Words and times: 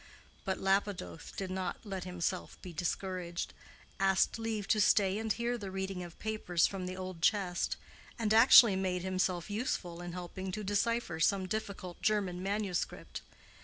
But 0.45 0.59
Lapidoth 0.59 1.35
did 1.37 1.51
not 1.51 1.85
let 1.85 2.05
himself 2.05 2.59
be 2.63 2.73
discouraged, 2.73 3.53
asked 3.99 4.39
leave 4.39 4.67
to 4.69 4.81
stay 4.81 5.19
and 5.19 5.31
hear 5.31 5.59
the 5.59 5.69
reading 5.69 6.01
of 6.01 6.17
papers 6.17 6.65
from 6.65 6.87
the 6.87 6.97
old 6.97 7.21
chest, 7.21 7.77
and 8.17 8.33
actually 8.33 8.75
made 8.75 9.03
himself 9.03 9.51
useful 9.51 10.01
in 10.01 10.13
helping 10.13 10.51
to 10.53 10.63
decipher 10.63 11.19
some 11.19 11.45
difficult 11.45 12.01
German 12.01 12.41
manuscript. 12.41 13.21